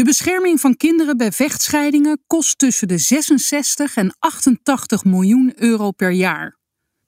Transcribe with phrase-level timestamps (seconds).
[0.00, 6.10] De bescherming van kinderen bij vechtscheidingen kost tussen de 66 en 88 miljoen euro per
[6.10, 6.58] jaar.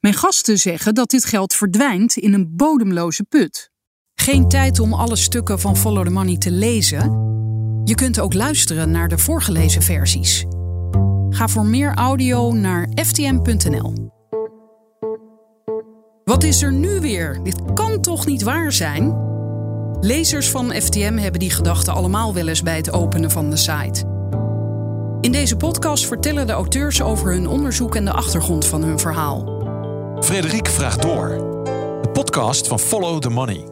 [0.01, 3.71] Mijn gasten zeggen dat dit geld verdwijnt in een bodemloze put.
[4.15, 7.01] Geen tijd om alle stukken van Follow the Money te lezen.
[7.85, 10.45] Je kunt ook luisteren naar de voorgelezen versies.
[11.29, 14.11] Ga voor meer audio naar ftm.nl.
[16.25, 17.43] Wat is er nu weer?
[17.43, 19.32] Dit kan toch niet waar zijn?
[20.01, 24.05] Lezers van FTM hebben die gedachten allemaal wel eens bij het openen van de site.
[25.21, 29.61] In deze podcast vertellen de auteurs over hun onderzoek en de achtergrond van hun verhaal.
[30.21, 31.29] Frederik vraagt door.
[32.03, 33.67] De podcast van Follow the Money.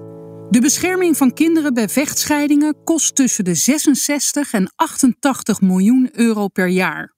[0.51, 6.69] De bescherming van kinderen bij vechtscheidingen kost tussen de 66 en 88 miljoen euro per
[6.69, 7.15] jaar.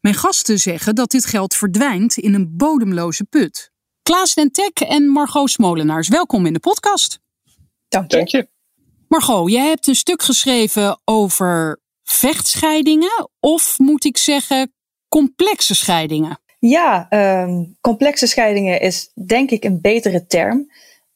[0.00, 3.70] Mijn gasten zeggen dat dit geld verdwijnt in een bodemloze put.
[4.02, 7.18] Klaas Den Tek en Margot Smolenaars, welkom in de podcast.
[7.88, 8.16] Dank je.
[8.16, 8.48] Dank je.
[9.08, 14.72] Margot, jij hebt een stuk geschreven over vechtscheidingen, of moet ik zeggen
[15.08, 16.38] complexe scheidingen?
[16.58, 17.06] Ja,
[17.42, 20.70] um, complexe scheidingen is denk ik een betere term.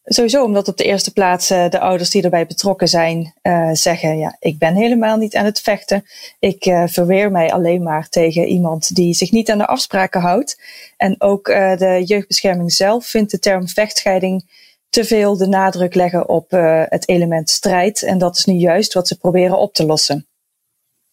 [0.05, 4.19] Sowieso omdat op de eerste plaats uh, de ouders die erbij betrokken zijn uh, zeggen:
[4.19, 6.05] ja, ik ben helemaal niet aan het vechten.
[6.39, 10.61] Ik uh, verweer mij alleen maar tegen iemand die zich niet aan de afspraken houdt.
[10.97, 14.45] En ook de jeugdbescherming zelf vindt de term vechtscheiding
[14.91, 18.03] te veel de nadruk leggen op uh, het element strijd.
[18.03, 20.29] En dat is nu juist wat ze proberen op te lossen.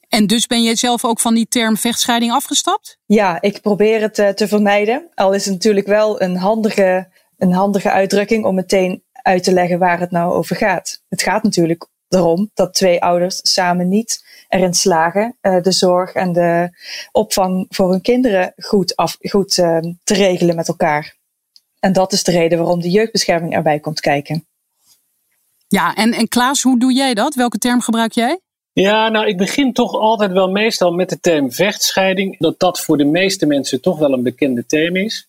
[0.09, 2.97] En dus ben je zelf ook van die term vechtscheiding afgestapt?
[3.05, 5.09] Ja, ik probeer het uh, te vermijden.
[5.13, 9.79] Al is het natuurlijk wel een handige, een handige uitdrukking om meteen uit te leggen
[9.79, 11.03] waar het nou over gaat.
[11.09, 16.33] Het gaat natuurlijk erom dat twee ouders samen niet erin slagen uh, de zorg en
[16.33, 16.69] de
[17.11, 21.16] opvang voor hun kinderen goed, af, goed te regelen met elkaar.
[21.87, 24.45] En dat is de reden waarom de jeugdbescherming erbij komt kijken.
[25.67, 27.35] Ja, en, en Klaas, hoe doe jij dat?
[27.35, 28.39] Welke term gebruik jij?
[28.73, 32.37] Ja, nou, ik begin toch altijd wel meestal met de term vechtscheiding.
[32.39, 35.27] Dat dat voor de meeste mensen toch wel een bekende term is.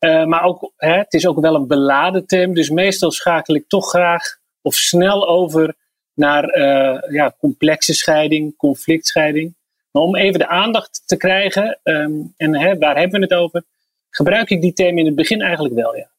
[0.00, 2.54] Uh, maar ook, hè, het is ook wel een beladen term.
[2.54, 5.74] Dus meestal schakel ik toch graag of snel over
[6.14, 9.54] naar uh, ja, complexe scheiding, conflictscheiding.
[9.90, 13.64] Maar om even de aandacht te krijgen, um, en hè, waar hebben we het over?
[14.12, 16.10] Gebruik ik die term in het begin eigenlijk wel, ja.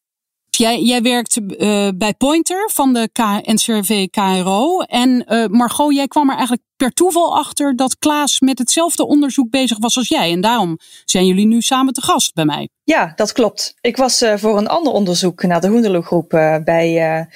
[0.58, 4.80] Jij, jij werkt uh, bij Pointer van de K NCRV KRO.
[4.80, 9.50] En uh, Margot, jij kwam er eigenlijk per toeval achter dat Klaas met hetzelfde onderzoek
[9.50, 10.32] bezig was als jij.
[10.32, 12.70] En daarom zijn jullie nu samen te gast bij mij.
[12.84, 13.76] Ja, dat klopt.
[13.82, 16.30] Ik was uh, voor een ander onderzoek naar de Hoenderloe-groep
[16.64, 17.28] bij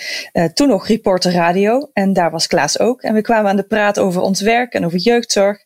[0.54, 1.90] toen nog Reporter Radio.
[1.94, 3.02] En daar was Klaas ook.
[3.02, 5.58] En we kwamen aan de praat over ons werk en over jeugdzorg.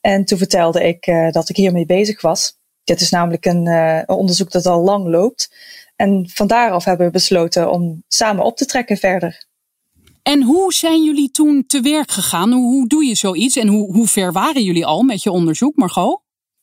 [0.00, 2.55] En toen vertelde ik dat ik hiermee bezig was.
[2.86, 5.54] Dit is namelijk een uh, onderzoek dat al lang loopt.
[5.96, 9.46] En van daaraf hebben we besloten om samen op te trekken verder.
[10.22, 12.52] En hoe zijn jullie toen te werk gegaan?
[12.52, 13.56] Hoe, hoe doe je zoiets?
[13.56, 16.20] En hoe, hoe ver waren jullie al met je onderzoek, Margot?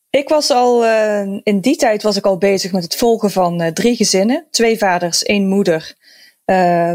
[0.09, 3.61] Ik was al, uh, in die tijd was ik al bezig met het volgen van
[3.61, 4.47] uh, drie gezinnen.
[4.51, 5.95] Twee vaders, één moeder.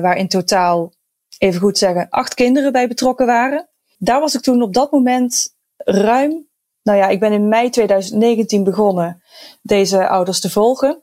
[0.01, 0.93] waar in totaal,
[1.39, 3.69] even goed zeggen, acht kinderen bij betrokken waren.
[3.99, 6.48] Daar was ik toen op dat moment ruim
[6.89, 9.23] nou ja, ik ben in mei 2019 begonnen
[9.63, 11.03] deze ouders te volgen.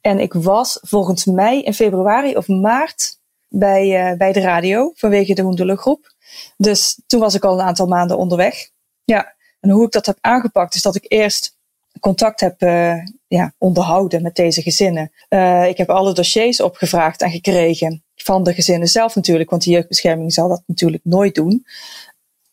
[0.00, 3.18] En ik was volgens mij in februari of maart
[3.48, 6.14] bij, uh, bij de radio vanwege de Hoendelengroep.
[6.56, 8.70] Dus toen was ik al een aantal maanden onderweg.
[9.04, 11.56] Ja, en hoe ik dat heb aangepakt is dat ik eerst
[12.00, 12.94] contact heb uh,
[13.26, 15.12] ja, onderhouden met deze gezinnen.
[15.28, 19.70] Uh, ik heb alle dossiers opgevraagd en gekregen van de gezinnen zelf natuurlijk, want de
[19.70, 21.66] jeugdbescherming zal dat natuurlijk nooit doen.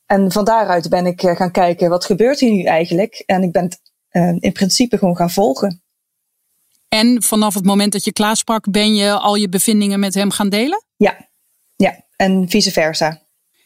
[0.06, 3.24] En van daaruit ben ik eh, gaan kijken, wat gebeurt hier nu eigenlijk?
[3.26, 3.78] En ik ben
[4.12, 5.84] uh, in principe gewoon gaan volgen.
[6.90, 10.32] En vanaf het moment dat je Klaas sprak, ben je al je bevindingen met hem
[10.32, 10.84] gaan delen?
[10.96, 11.30] Ja,
[11.76, 12.06] ja.
[12.16, 13.22] en vice versa.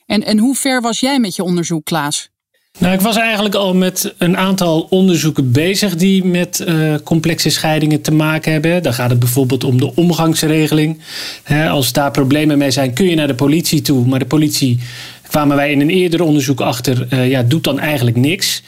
[0.06, 2.30] En, en hoe ver was jij met je onderzoek, Klaas?
[2.78, 8.02] Nou, ik was eigenlijk al met een aantal onderzoeken bezig die met uh, complexe scheidingen
[8.02, 8.84] te maken hebben.
[8.84, 11.02] Dan gaat het bijvoorbeeld om de omgangsregeling.
[11.70, 14.06] als daar problemen mee zijn, kun je naar de politie toe.
[14.06, 14.80] Maar de politie
[15.30, 18.62] kwamen wij in een eerder onderzoek achter, uh, ja, doet dan eigenlijk niks.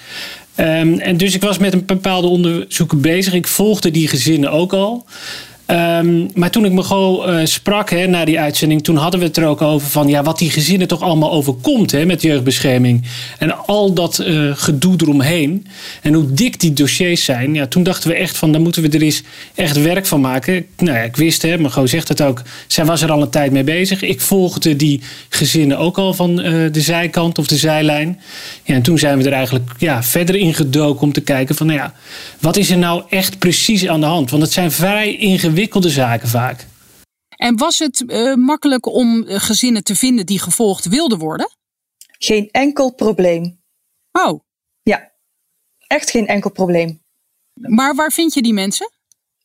[0.57, 3.33] Um, en dus ik was met een bepaalde onderzoeken bezig.
[3.33, 5.05] Ik volgde die gezinnen ook al.
[5.71, 9.37] Um, maar toen ik me uh, sprak hè, na die uitzending, toen hadden we het
[9.37, 13.03] er ook over van ja, wat die gezinnen toch allemaal overkomt hè, met jeugdbescherming.
[13.37, 15.67] En al dat uh, gedoe eromheen.
[16.01, 17.53] En hoe dik die dossiers zijn.
[17.53, 19.23] Ja, toen dachten we echt van, daar moeten we er eens
[19.55, 20.65] echt werk van maken.
[20.77, 23.51] Nou ja, ik wist, hè, Margot zegt het ook, zij was er al een tijd
[23.51, 24.01] mee bezig.
[24.01, 28.19] Ik volgde die gezinnen ook al van uh, de zijkant of de zijlijn.
[28.63, 31.67] Ja, en toen zijn we er eigenlijk ja, verder in gedoken om te kijken van,
[31.67, 31.93] nou ja,
[32.39, 34.29] wat is er nou echt precies aan de hand?
[34.29, 36.65] Want het zijn vrij ingewikkelde ingewikkelde zaken vaak.
[37.37, 41.49] En was het uh, makkelijk om gezinnen te vinden die gevolgd wilden worden?
[42.17, 43.59] Geen enkel probleem.
[44.11, 44.39] Oh.
[44.83, 45.11] Ja,
[45.87, 47.01] echt geen enkel probleem.
[47.53, 48.91] Maar waar vind je die mensen?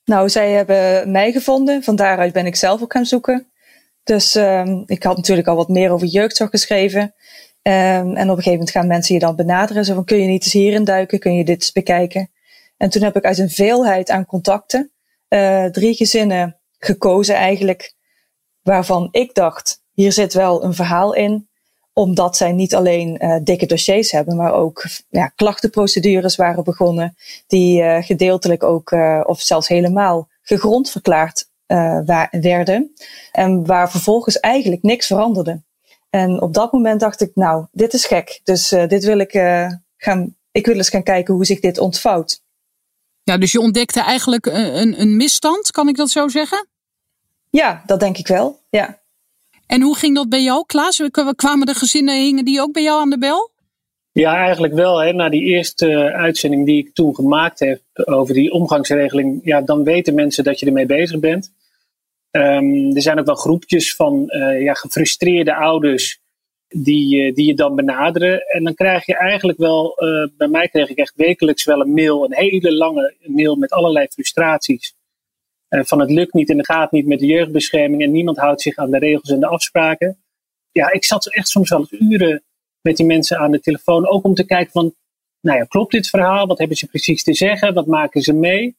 [0.04, 1.82] Nou, zij hebben mij gevonden.
[1.82, 3.50] Van daaruit ben ik zelf ook gaan zoeken.
[4.02, 7.00] Dus um, ik had natuurlijk al wat meer over jeugdzorg geschreven.
[7.02, 7.12] Um,
[7.62, 9.84] en op een gegeven moment gaan mensen je dan benaderen.
[9.84, 11.18] Zo van, kun je niet eens hierin duiken?
[11.18, 12.30] Kun je dit eens bekijken?
[12.76, 14.90] En toen heb ik uit een veelheid aan contacten
[15.28, 17.94] uh, drie gezinnen gekozen eigenlijk.
[18.62, 21.48] Waarvan ik dacht, hier zit wel een verhaal in
[21.92, 27.82] omdat zij niet alleen uh, dikke dossiers hebben, maar ook ja, klachtenprocedures waren begonnen, die
[27.82, 28.90] uh, gedeeltelijk ook,
[29.22, 31.48] of zelfs helemaal, gegrond verklaard
[32.30, 32.94] werden.
[33.32, 35.62] En waar vervolgens eigenlijk niks veranderde.
[36.10, 38.40] En op dat moment dacht ik, nou, dit is gek.
[38.44, 39.32] Dus dit wil ik
[39.96, 42.44] gaan, ik wil eens gaan kijken hoe zich dit ontvouwt.
[43.26, 46.66] Ja, dus je ontdekte eigenlijk een, een misstand, kan ik dat zo zeggen?
[47.50, 48.60] Ja, dat denk ik wel.
[48.70, 48.98] Ja.
[49.66, 51.02] En hoe ging dat bij jou, Klaas?
[51.36, 53.50] Kwamen de gezinnen, hingen die ook bij jou aan de bel?
[54.12, 54.98] Ja, eigenlijk wel.
[54.98, 55.12] Hè.
[55.12, 60.14] Na die eerste uitzending die ik toen gemaakt heb over die omgangsregeling, ja, dan weten
[60.14, 61.52] mensen dat je ermee bezig bent.
[62.30, 66.20] Um, er zijn ook wel groepjes van uh, ja, gefrustreerde ouders
[66.82, 68.40] die, uh, die je dan benaderen.
[68.40, 71.92] En dan krijg je eigenlijk wel, uh, bij mij kreeg ik echt wekelijks wel een
[71.92, 74.94] mail, een hele lange mail met allerlei frustraties.
[75.68, 78.62] Eh, van het lukt niet en het gaat niet met de jeugdbescherming en niemand houdt
[78.62, 80.18] zich aan de regels en de afspraken.
[80.72, 82.42] Ja, ik zat echt soms wel uren
[82.80, 84.94] met die mensen aan de telefoon, ook om te kijken van,
[85.40, 86.46] nou ja, klopt dit verhaal?
[86.46, 87.74] Wat hebben ze precies te zeggen?
[87.74, 88.76] Wat maken ze mee?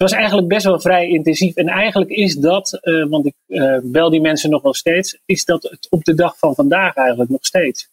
[0.00, 1.54] Het was eigenlijk best wel vrij intensief.
[1.54, 5.44] En eigenlijk is dat, uh, want ik uh, bel die mensen nog wel steeds, is
[5.44, 7.88] dat het op de dag van vandaag eigenlijk nog steeds.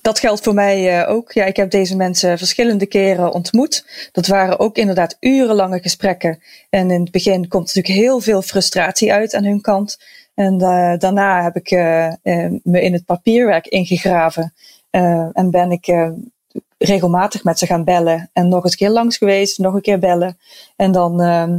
[0.00, 1.32] Dat geldt voor mij uh, ook.
[1.32, 4.08] Ja, ik heb deze mensen verschillende keren ontmoet.
[4.12, 6.42] Dat waren ook inderdaad urenlange gesprekken.
[6.70, 9.98] En in het begin komt natuurlijk heel veel frustratie uit aan hun kant.
[10.34, 10.58] En
[10.98, 11.70] daarna heb ik
[12.62, 14.54] me in het papierwerk ingegraven.
[15.32, 15.86] en ben ik
[16.78, 18.30] regelmatig met ze gaan bellen.
[18.32, 20.38] En nog eens een keer langs geweest, nog een keer bellen.
[20.76, 21.58] En dan, ehm,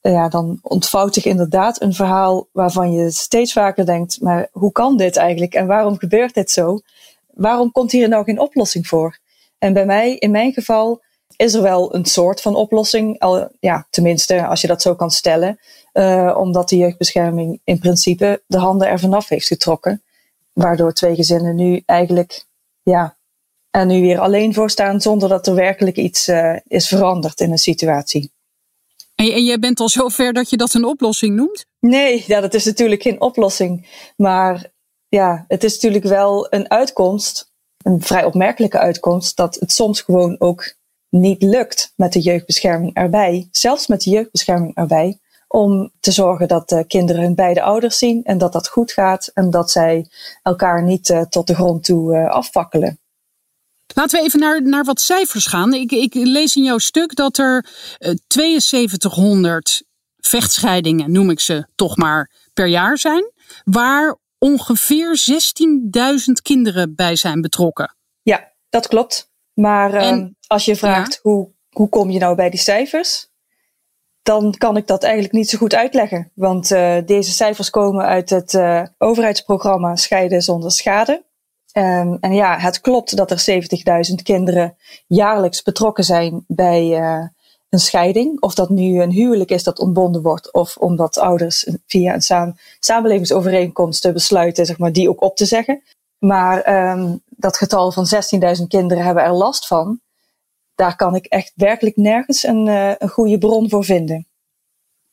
[0.00, 4.96] ja, dan ontvouwt zich inderdaad een verhaal waarvan je steeds vaker denkt: maar hoe kan
[4.96, 5.54] dit eigenlijk?
[5.54, 6.80] En waarom gebeurt dit zo?
[7.34, 9.18] waarom komt hier nou geen oplossing voor?
[9.58, 11.02] En bij mij, in mijn geval,
[11.36, 13.20] is er wel een soort van oplossing.
[13.20, 15.58] Al, ja, tenminste, als je dat zo kan stellen.
[15.92, 20.02] Uh, omdat de jeugdbescherming in principe de handen er vanaf heeft getrokken.
[20.52, 22.44] Waardoor twee gezinnen nu eigenlijk,
[22.82, 23.16] ja,
[23.72, 27.50] er nu weer alleen voor staan zonder dat er werkelijk iets uh, is veranderd in
[27.50, 28.32] een situatie.
[29.14, 31.64] En, en jij bent al zover dat je dat een oplossing noemt?
[31.80, 33.88] Nee, ja, dat is natuurlijk geen oplossing.
[34.16, 34.70] Maar
[35.08, 37.52] ja, het is natuurlijk wel een uitkomst,
[37.82, 40.74] een vrij opmerkelijke uitkomst, dat het soms gewoon ook
[41.08, 46.68] niet lukt met de jeugdbescherming erbij, zelfs met de jeugdbescherming erbij, om te zorgen dat
[46.68, 50.06] de kinderen hun beide ouders zien en dat dat goed gaat en dat zij
[50.42, 53.01] elkaar niet uh, tot de grond toe uh, afvakkelen.
[53.94, 55.74] Laten we even naar, naar wat cijfers gaan.
[55.74, 57.66] Ik, ik lees in jouw stuk dat er
[57.98, 58.16] uh, eh,
[58.60, 59.82] 7200
[60.16, 63.32] vechtscheidingen, noem ik ze toch maar, per jaar zijn.
[63.64, 65.20] Waar ongeveer
[66.26, 67.96] 16.000 kinderen bij zijn betrokken.
[68.22, 69.30] Ja, dat klopt.
[69.54, 71.18] Maar en, uh, als je vraagt ja.
[71.22, 73.30] hoe, hoe kom je nou bij die cijfers,
[74.22, 76.30] dan kan ik dat eigenlijk niet zo goed uitleggen.
[76.34, 81.24] Want uh, deze cijfers komen uit het uh, overheidsprogramma Scheiden zonder schade.
[81.72, 83.64] Um, en ja, het klopt dat er
[84.10, 84.76] 70.000 kinderen
[85.06, 87.26] jaarlijks betrokken zijn bij uh,
[87.68, 88.40] een scheiding.
[88.40, 92.56] Of dat nu een huwelijk is dat ontbonden wordt, of omdat ouders via een saam,
[92.80, 95.82] samenlevingsovereenkomst besluiten zeg maar, die ook op te zeggen.
[96.18, 98.06] Maar um, dat getal van
[98.58, 100.00] 16.000 kinderen hebben er last van.
[100.74, 104.26] Daar kan ik echt werkelijk nergens een, uh, een goede bron voor vinden.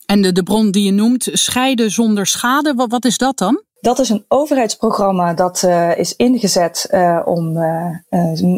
[0.05, 3.63] En de, de bron die je noemt, scheiden zonder schade, wat is dat dan?
[3.81, 7.57] Dat is een overheidsprogramma dat uh, is ingezet uh, om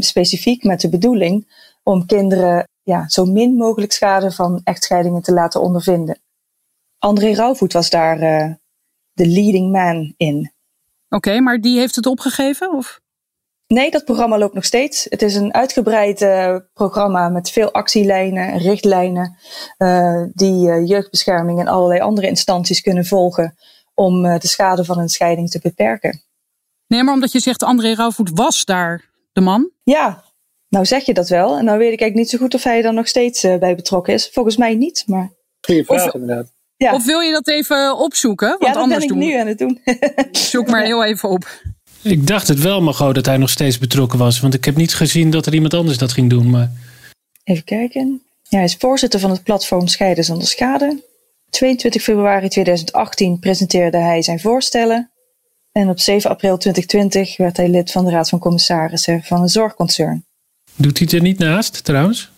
[0.02, 5.62] specifiek met de bedoeling om kinderen ja, zo min mogelijk schade van echtscheidingen te laten
[5.62, 6.20] ondervinden.
[7.00, 8.18] André Rauwvoet was daar
[9.14, 10.52] de leading man in.
[11.10, 12.76] Oké, okay, maar die heeft het opgegeven?
[12.76, 13.00] Of?
[13.68, 15.06] Nee, dat programma loopt nog steeds.
[15.10, 16.26] Het is een uitgebreid
[16.74, 19.38] programma met veel actielijnen en richtlijnen
[20.34, 23.56] die jeugdbescherming en allerlei andere instanties kunnen volgen
[24.02, 26.22] om de schade van een scheiding te beperken.
[26.88, 29.70] Nee, maar omdat je zegt André Rauwvoet was daar de man?
[29.84, 30.24] Ja,
[30.70, 31.58] nou zeg je dat wel.
[31.58, 33.76] En nou weet ik eigenlijk niet zo goed of hij er nog steeds uh, bij
[33.76, 34.30] betrokken is.
[34.34, 35.32] Volgens mij niet, maar...
[35.62, 36.52] Goeie vraag of, inderdaad.
[36.76, 36.94] Ja.
[36.94, 38.50] Of wil je dat even opzoeken?
[38.50, 39.28] Want ja, dat anders ben ik doen.
[39.28, 39.82] nu aan het doen.
[40.52, 41.62] Zoek maar heel even op.
[42.02, 44.40] Ik dacht het wel, Margot, dat hij nog steeds betrokken was.
[44.40, 46.50] Want ik heb niet gezien dat er iemand anders dat ging doen.
[46.50, 46.72] Maar...
[47.44, 48.22] Even kijken.
[48.42, 51.04] Ja, hij is voorzitter van het platform Scheiden zonder schade.
[51.52, 55.12] 22 februari 2018 presenteerde hij zijn voorstellen.
[55.72, 59.50] En op 7 april 2020 werd hij lid van de Raad van Commissarissen van een
[59.50, 60.26] zorgconcern.
[60.76, 62.32] Doet hij er niet naast, trouwens?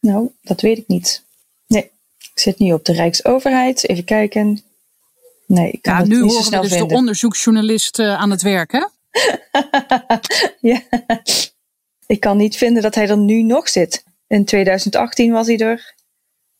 [0.00, 1.22] Nou, dat weet ik niet.
[1.66, 3.88] Nee, ik zit nu op de Rijksoverheid.
[3.88, 4.62] Even kijken.
[5.46, 6.88] Nee, ik kan Ja, het nu niet zo horen we snel dus vinden.
[6.88, 8.84] de onderzoeksjournalist eh, aan het werk, hè?
[10.70, 10.82] ja.
[12.06, 14.04] Ik kan niet vinden dat hij er nu nog zit.
[14.26, 15.94] In 2018 was hij er.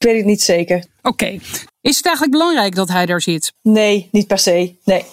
[0.02, 0.84] Ik weet het niet zeker.
[1.02, 1.38] Oké.
[1.80, 3.52] Is het eigenlijk belangrijk dat hij daar zit?
[3.62, 4.74] Nee, niet per se.
[4.84, 5.04] Nee.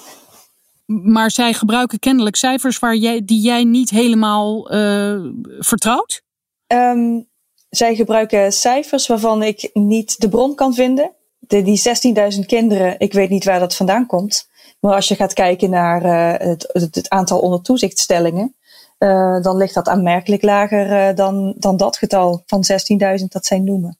[0.85, 5.19] Maar zij gebruiken kennelijk cijfers waar jij, die jij niet helemaal eh,
[5.59, 6.21] vertrouwt?
[6.67, 7.19] Ehm,
[7.69, 11.11] zij gebruiken cijfers waarvan ik niet de bron kan vinden.
[11.39, 11.81] De, die
[12.33, 14.49] 16.000 kinderen, ik weet niet waar dat vandaan komt.
[14.79, 18.55] Maar als je gaat kijken naar eh, het, het, het aantal onder toezichtstellingen,
[18.97, 22.63] eh, dan ligt dat aanmerkelijk lager dan, dan dat getal van
[23.19, 23.98] 16.000 dat zij noemen.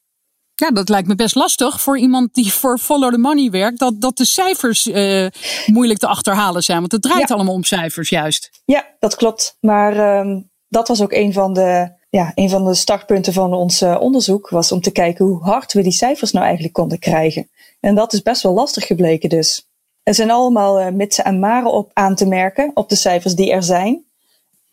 [0.59, 3.79] Ja, dat lijkt me best lastig voor iemand die voor Follow the Money werkt.
[3.79, 5.25] Dat, dat de cijfers eh,
[5.65, 6.79] moeilijk te achterhalen zijn.
[6.79, 7.35] Want het draait Ja.
[7.35, 8.49] allemaal om cijfers juist.
[8.65, 9.57] Ja, dat klopt.
[9.59, 13.81] Maar ehm, dat was ook een van de, ja, een van de startpunten van ons
[13.81, 14.49] eh, onderzoek.
[14.49, 17.49] Was om te kijken hoe hard we die cijfers nou eigenlijk konden krijgen.
[17.79, 19.67] En dat is best wel lastig gebleken dus.
[20.03, 23.51] Er zijn allemaal eh, mitsen en maren op aan te merken op de cijfers die
[23.51, 24.03] er zijn.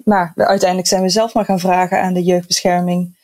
[0.04, 3.14] Maar uiteindelijk zijn we zelf maar gaan vragen aan de jeugdbescherming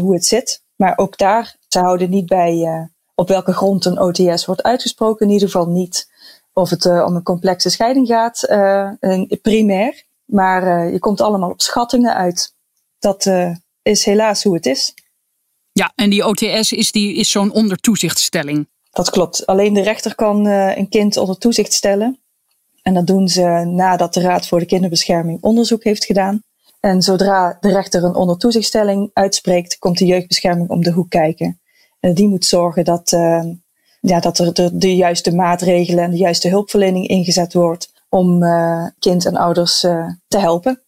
[0.00, 0.64] hoe het zit.
[0.76, 2.82] Maar ook daar, ze houden niet bij eh,
[3.14, 5.26] op welke grond een OTS wordt uitgesproken.
[5.26, 6.10] In ieder geval niet
[6.52, 10.04] of het eh, om een complexe scheiding gaat, eh, een- primair.
[10.24, 12.54] Maar je komt allemaal op schattingen uit.
[12.98, 13.30] Dat
[13.82, 14.94] is helaas hoe het is.
[15.72, 18.68] Ja, en die OTS is, die, is zo'n ondertoezichtstelling.
[18.90, 19.46] Dat klopt.
[19.46, 22.20] Alleen de rechter kan een kind onder toezicht stellen.
[22.82, 26.42] En dat doen ze nadat de Raad voor de Kinderbescherming onderzoek heeft gedaan.
[26.80, 31.60] En zodra de rechter een ondertoezichtstelling uitspreekt, komt de jeugdbescherming om de hoek kijken.
[32.14, 33.44] Die moet zorgen dat, eh,
[34.00, 39.26] ja, dat er de, juiste maatregelen en de juiste hulpverlening ingezet wordt om eh, kind
[39.26, 40.80] en ouders eh, te helpen.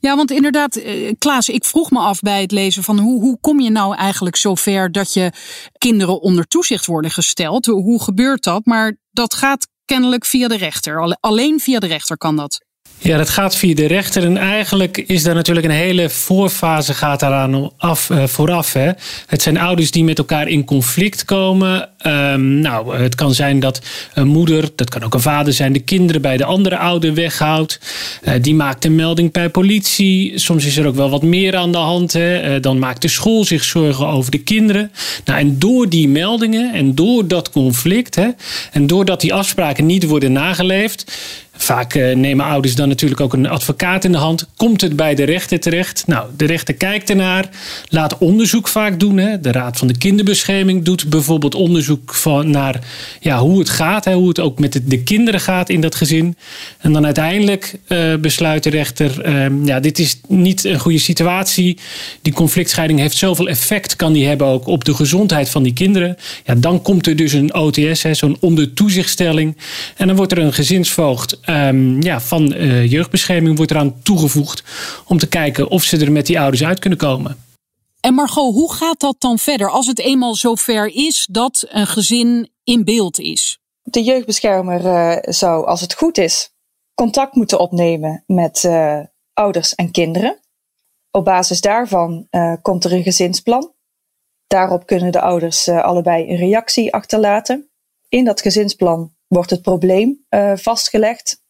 [0.00, 3.38] Ja, want inderdaad, eh, Klaas, ik vroeg me af bij het lezen van hoe, hoe
[3.40, 5.32] kom je nou eigenlijk zover dat je
[5.78, 7.66] kinderen onder toezicht worden gesteld?
[7.66, 8.64] Hoe, gebeurt dat?
[8.66, 11.00] Maar dat gaat kennelijk via de rechter.
[11.00, 12.60] Alle- Alleen via de rechter kan dat.
[13.00, 14.24] Ja, dat gaat via de rechter.
[14.24, 18.72] En eigenlijk is daar natuurlijk een hele voorfase gaat daaraan af, eh, vooraf.
[18.72, 18.90] Hè.
[19.26, 21.88] Het zijn ouders die met elkaar in conflict komen.
[21.98, 23.80] Ehm, nou, het kan zijn dat
[24.14, 27.80] een moeder, dat kan ook een vader zijn, de kinderen bij de andere ouder weghoudt.
[28.22, 30.38] Eh, die maakt een melding bij politie.
[30.38, 32.12] Soms is er ook wel wat meer aan de hand.
[32.12, 32.38] Hè.
[32.38, 34.90] Eh, dan maakt de school zich zorgen over de kinderen.
[35.24, 38.28] Nou, en door die meldingen en door dat conflict, hè,
[38.72, 41.12] en doordat die afspraken niet worden nageleefd.
[41.60, 44.46] Vaak eh, nemen ouders dan natuurlijk ook een advocaat in de hand.
[44.56, 46.02] Komt het bij de rechter terecht?
[46.06, 47.48] Nou, de rechter kijkt ernaar.
[47.88, 49.16] Laat onderzoek vaak doen.
[49.16, 49.40] Hè.
[49.40, 52.80] De Raad van de Kinderbescherming doet bijvoorbeeld onderzoek van, naar
[53.20, 54.04] ja, hoe het gaat.
[54.04, 56.36] Hè, hoe het ook met de, de kinderen gaat in dat gezin.
[56.78, 59.20] En dan uiteindelijk eh, besluit de rechter...
[59.20, 61.78] ehm, ja, dit is niet een goede situatie.
[62.22, 63.96] Die conflictscheiding heeft zoveel effect...
[63.96, 66.16] kan die hebben ook op de gezondheid van die kinderen.
[66.44, 69.56] Ja, dan komt er dus een OTS, zo'n ondertoezichtstelling.
[69.96, 74.62] En dan wordt er een gezinsvoogd ehm, ja, van eh, jeugdbescherming wordt eraan toegevoegd...
[75.06, 77.36] om te kijken of ze er met die ouders uit kunnen komen.
[78.00, 82.50] En Margot, hoe gaat dat dan verder als het eenmaal zover is dat een gezin
[82.64, 83.58] in beeld is?
[83.82, 86.50] De jeugdbeschermer eh, zou, als het goed is,
[86.94, 89.00] contact moeten opnemen met eh,
[89.32, 90.38] ouders en kinderen.
[91.10, 93.72] Op basis daarvan eh, komt er een gezinsplan.
[94.46, 97.70] Daarop kunnen de ouders eh, allebei een reactie achterlaten.
[98.08, 101.42] In dat gezinsplan wordt het probleem eh, vastgelegd.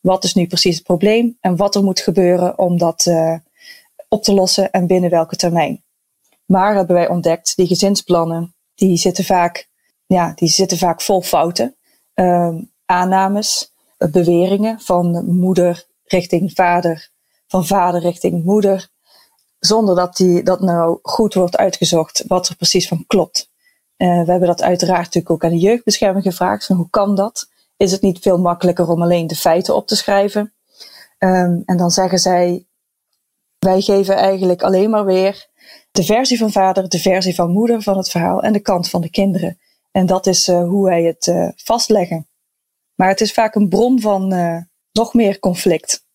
[0.00, 3.34] Wat is nu precies het probleem en wat er moet gebeuren om dat eh,
[4.08, 5.84] op te lossen en binnen welke termijn.
[6.46, 9.68] Maar hebben wij ontdekt, die gezinsplannen, die zitten vaak,
[10.06, 11.76] ja, die zitten vaak vol fouten.
[12.14, 17.10] Ehm, aannames, beweringen van moeder richting vader,
[17.46, 18.88] van vader richting moeder,
[19.58, 23.50] zonder dat die, dat nou goed wordt uitgezocht wat er precies van klopt.
[23.96, 26.66] Eh, we hebben dat uiteraard natuurlijk ook aan de jeugdbescherming gevraagd.
[26.66, 27.50] Van hoe kan dat?
[27.76, 30.52] Is het niet veel makkelijker om alleen de feiten op te schrijven?
[31.18, 32.66] Ehm, en dan zeggen zij,
[33.58, 35.48] wij geven eigenlijk alleen maar weer
[35.90, 39.00] de versie van vader, de versie van moeder van het verhaal en de kant van
[39.00, 39.58] de kinderen.
[39.90, 42.26] En dat is eh, hoe wij het eh, vastleggen.
[42.94, 44.28] Maar het is vaak een bron van
[44.92, 46.05] nog meer conflict.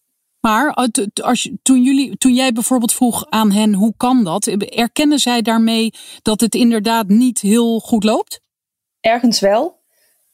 [0.41, 0.73] Maar
[1.13, 5.93] als, toen, jullie, toen jij bijvoorbeeld vroeg aan hen hoe kan dat, erkennen zij daarmee
[6.21, 8.41] dat het inderdaad niet heel goed loopt?
[8.99, 9.79] Ergens wel,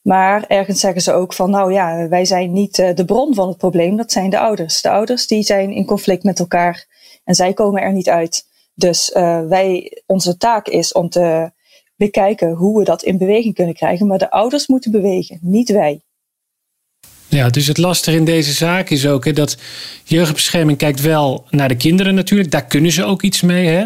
[0.02, 3.48] maar ergens zeggen ze ook van, nou ja, wij zijn niet eh, de bron van
[3.48, 4.82] het probleem, dat zijn de ouders.
[4.82, 6.88] De ouders die zijn in conflict met elkaar
[7.24, 8.46] en zij komen er niet uit.
[8.74, 11.52] Dus eh, wij, onze taak is om te
[11.96, 16.02] bekijken hoe we dat in beweging kunnen krijgen, maar de ouders moeten bewegen, niet wij.
[17.30, 19.58] Ja, dus het lastige in deze zaak is ook hè, dat
[20.04, 22.52] jeugdbescherming kijkt wel naar de kinderen natuurlijk.
[22.52, 23.68] Daar kunnen ze ook iets mee.
[23.68, 23.86] Hè?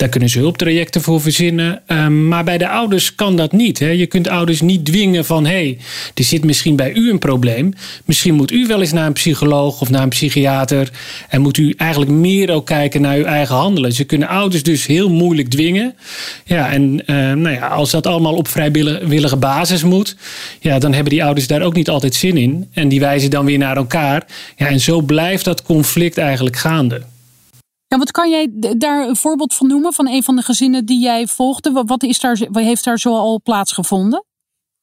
[0.00, 1.82] Daar kunnen ze hulptrajecten voor verzinnen.
[1.86, 3.78] Um, maar bij de ouders kan dat niet.
[3.78, 3.88] Hè?
[3.88, 5.44] Je kunt ouders niet dwingen van...
[5.44, 5.78] hé, hey,
[6.14, 7.72] er zit misschien bij u een probleem.
[8.04, 10.90] Misschien moet u wel eens naar een psycholoog of naar een psychiater.
[11.28, 13.92] En moet u eigenlijk meer ook kijken naar uw eigen handelen.
[13.92, 15.94] Ze kunnen ouders dus heel moeilijk dwingen.
[16.44, 20.16] Ja, en uh, nou ja, als dat allemaal op vrijwillige basis moet...
[20.60, 22.68] ja, dan hebben die ouders daar ook niet altijd zin in.
[22.72, 24.26] En die wijzen dan weer naar elkaar.
[24.56, 27.00] Ja, en zo blijft dat conflict eigenlijk gaande.
[27.90, 31.00] Ja, wat kan jij daar een voorbeeld van noemen van een van de gezinnen die
[31.00, 31.72] jij volgde?
[31.86, 34.24] Wat, is daar, wat heeft daar zo al plaatsgevonden?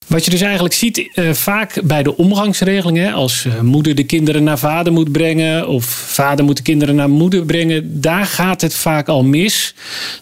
[0.07, 4.43] Wat je dus eigenlijk ziet uh, vaak bij de omgangsregelingen, als uh, moeder de kinderen
[4.43, 8.75] naar vader moet brengen of vader moet de kinderen naar moeder brengen, daar gaat het
[8.75, 9.75] vaak al mis.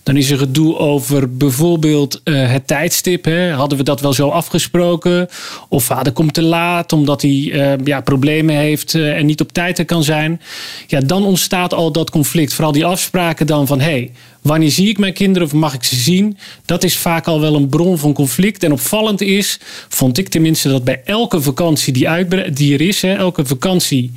[0.04, 3.26] Dan is er gedoe over bijvoorbeeld uh, het tijdstip.
[3.26, 3.52] Hè.
[3.52, 5.28] Hadden we dat wel zo afgesproken?
[5.70, 9.86] Of vader komt te laat omdat hij ja, problemen heeft en niet op tijd er
[9.86, 10.42] kan zijn.
[10.88, 12.54] Ja, dan ontstaat al dat conflict.
[12.54, 14.12] Vooral die afspraken dan van hé, hey,
[14.46, 16.38] Wanneer zie ik mijn kinderen of mag ik ze zien?
[16.66, 18.64] Dat is vaak al wel een bron van conflict.
[18.64, 19.60] En opvallend is,
[19.90, 24.12] vond ik tenminste, dat bij elke vakantie die, die er is, hè, elke vakantie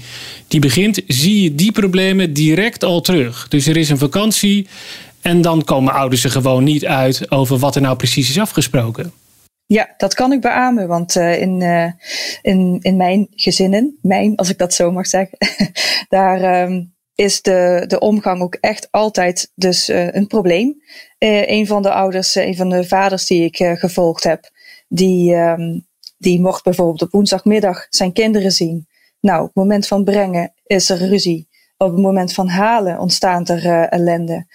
[0.48, 3.48] die begint, zie je die problemen direct al terug.
[3.48, 4.66] Dus er is een vakantie
[5.20, 9.12] en dan komen ouders er gewoon niet uit over wat er nou precies is afgesproken.
[9.66, 11.90] Ja, dat kan ik beamen, want uh, in, uh,
[12.42, 15.38] in, in mijn gezinnen, mijn als ik dat zo mag zeggen,
[16.08, 20.82] daar um, is de, de omgang ook echt altijd dus uh, een probleem.
[21.18, 24.50] Uh, een van de ouders, uh, een van de vaders die ik gevolgd heb,
[24.88, 25.86] die, um,
[26.18, 28.86] die mocht bijvoorbeeld op woensdagmiddag zijn kinderen zien.
[29.20, 31.48] Nou, op het moment van brengen is er ruzie.
[31.76, 34.46] Op het moment van halen ontstaat er ellende.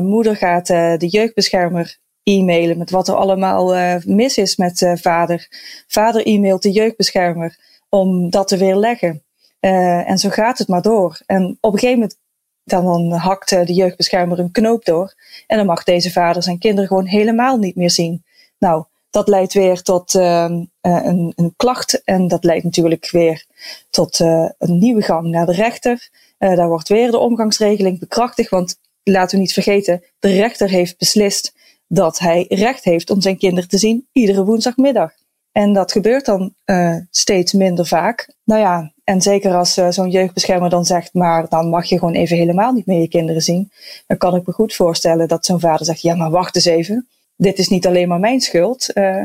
[0.00, 3.74] moeder gaat de jeugdbeschermer e-mailen met wat er allemaal
[4.06, 5.48] mis is met vader.
[5.86, 7.58] Vader e-mailt de jeugdbeschermer
[7.88, 9.23] om dat te weerleggen.
[9.64, 11.20] Uh, en zo gaat het maar door.
[11.26, 12.18] En op een gegeven moment
[12.64, 15.14] dan, dan hakt de jeugdbeschermer een knoop door.
[15.46, 18.24] En dan mag deze vader zijn kinderen gewoon helemaal niet meer zien.
[18.58, 20.50] Nou, dat leidt weer tot uh,
[20.80, 22.02] een, een, klacht.
[22.04, 23.46] En dat leidt natuurlijk weer
[23.90, 26.08] tot uh, een nieuwe gang naar de rechter.
[26.38, 28.50] daar wordt weer de omgangsregeling bekrachtigd.
[28.50, 31.54] Want laten we niet vergeten, de rechter heeft beslist
[31.88, 35.12] dat hij recht heeft om zijn kinderen te zien iedere woensdagmiddag.
[35.54, 38.34] En dat gebeurt dan uh, steeds minder vaak.
[38.44, 42.14] Nou ja, en zeker als uh, zo'n jeugdbeschermer dan zegt, maar dan mag je gewoon
[42.14, 43.70] even helemaal niet meer je kinderen zien.
[44.06, 47.08] Dan kan ik me goed voorstellen dat zo'n vader zegt, ja, maar wacht eens even.
[47.36, 48.90] Dit is niet alleen maar mijn schuld.
[48.94, 49.24] Uh,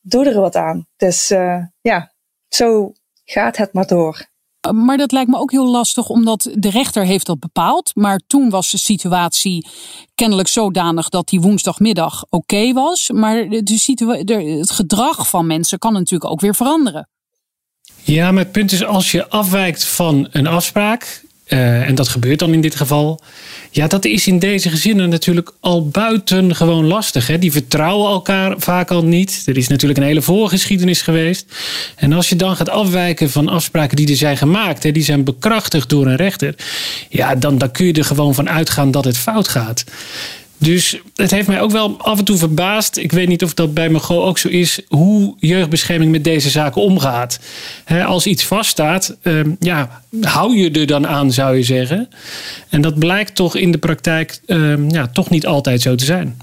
[0.00, 0.86] doe er wat aan.
[0.96, 1.28] Dus
[1.80, 2.12] ja,
[2.48, 2.92] zo
[3.24, 4.29] gaat het maar door.
[4.74, 7.90] Maar dat lijkt me ook heel lastig, omdat de rechter heeft dat bepaald.
[7.94, 9.66] Maar toen was de situatie
[10.14, 13.10] kennelijk zodanig dat die woensdagmiddag oké was.
[13.10, 13.62] Maar de
[14.58, 17.08] het gedrag van mensen kan natuurlijk ook weer veranderen.
[18.02, 22.38] Ja, maar het punt is, als je afwijkt van een afspraak, uh, en dat gebeurt
[22.38, 23.20] dan in dit geval.
[23.70, 27.26] Ja, dat is in deze gezinnen natuurlijk al buitengewoon lastig.
[27.26, 27.38] Hè?
[27.38, 29.42] Die vertrouwen elkaar vaak al niet.
[29.46, 31.46] Er is natuurlijk een hele voorgeschiedenis geweest.
[31.96, 35.24] En als je dan gaat afwijken van afspraken die er zijn gemaakt, hè, die zijn
[35.24, 36.54] bekrachtigd door een rechter.
[37.08, 39.84] Ja, dan, dan kun je er gewoon van uitgaan dat het fout gaat.
[40.60, 42.96] Dus het heeft mij ook wel af en toe verbaasd.
[42.96, 44.80] Ik weet niet of dat bij Mago ook zo is.
[44.88, 47.40] Hoe jeugdbescherming met deze zaken omgaat.
[48.06, 52.08] als iets vaststaat, ehm, ja, hou je er dan aan, zou je zeggen.
[52.68, 56.38] En dat blijkt toch in de praktijk ehm, ja, toch niet altijd zo te zijn.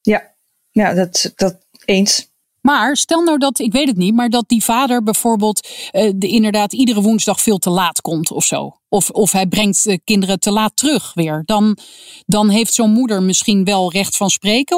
[0.00, 0.34] Ja,
[0.70, 2.28] ja dat, dat eens.
[2.60, 6.28] Maar stel nou dat, ik weet het niet, maar dat die vader bijvoorbeeld uh, de,
[6.28, 8.76] inderdaad iedere woensdag veel te laat komt of zo.
[8.88, 11.42] Of, of hij brengt de kinderen te laat terug weer.
[11.44, 11.78] Dan,
[12.26, 14.76] dan heeft zo'n moeder misschien wel recht van spreken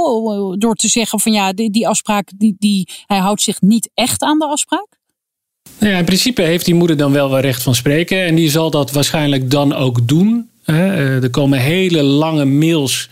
[0.59, 4.23] door te zeggen van ja, die, die afspraak, die, die, hij houdt zich niet echt
[4.23, 4.99] aan de afspraak.
[5.79, 8.25] Nou ja, in principe heeft die moeder dan wel wel recht van spreken.
[8.25, 10.50] En die zal dat waarschijnlijk dan ook doen.
[10.70, 13.09] Eh, er komen hele lange mails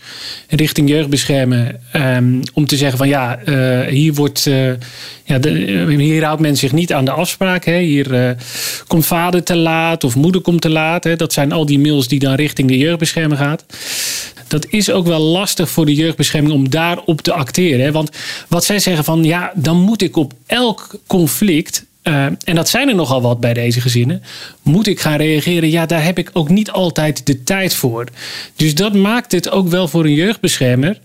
[0.47, 4.71] richting jeugdbeschermen um, om te zeggen van ja, uh, hier, wordt, uh,
[5.23, 5.39] ja
[5.87, 7.65] hier houdt men zich niet aan de afspraak.
[7.65, 7.79] Hè.
[7.79, 8.35] Hier
[8.87, 11.03] komt vader te laat of moeder komt te laat.
[11.03, 11.15] Hè.
[11.15, 13.65] Dat zijn al die mails die dan richting de jeugdbeschermer gaat.
[14.47, 17.93] Dat is ook wel lastig voor de jeugdbescherming om daarop te acteren.
[17.93, 18.11] Want
[18.47, 22.89] wat zij zeggen van ja, dan moet ik op elk conflict uh, en dat zijn
[22.89, 24.23] er nogal wat bij deze gezinnen.
[24.61, 25.69] Moet ik gaan reageren?
[25.69, 28.05] Ja, daar heb ik ook niet altijd de tijd voor.
[28.55, 30.99] Dus dat maakt het ook wel voor een jeugdbeschermer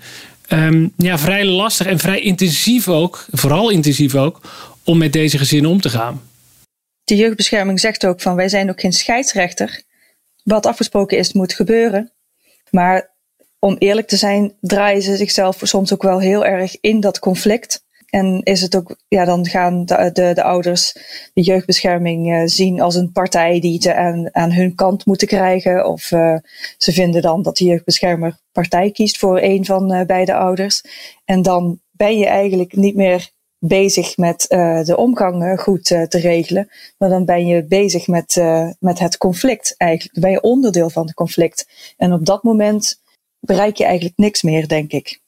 [0.48, 4.40] um, ja, vrij lastig en vrij intensief ook, vooral intensief ook,
[4.84, 6.22] om met deze gezinnen om te gaan.
[7.04, 9.82] De jeugdbescherming zegt ook van wij zijn ook geen scheidsrechter.
[10.42, 12.12] Wat afgesproken is, moet gebeuren.
[12.70, 13.12] Maar
[13.58, 17.84] om eerlijk te zijn, draaien ze zichzelf soms ook wel heel erg in dat conflict.
[18.14, 20.92] En is het ook, ja, dan gaan de, de, de ouders
[21.32, 25.86] de jeugdbescherming uh, zien als een partij die ze aan, aan hun kant moeten krijgen.
[25.86, 26.36] Of uh,
[26.78, 30.84] ze vinden dan dat de jeugdbeschermer partij kiest voor een van uh, beide ouders.
[31.24, 34.44] En dan ben je eigenlijk niet meer bezig met
[34.84, 36.68] de omgang goed te regelen.
[36.98, 38.42] Maar dan ben je bezig met,
[38.78, 40.14] met het conflict eigenlijk.
[40.14, 41.68] Dan ben je onderdeel van het conflict.
[41.96, 43.00] En op dat moment
[43.40, 45.22] bereik je eigenlijk niks meer, denk ik.